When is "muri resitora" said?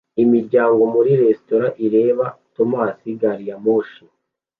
0.93-1.67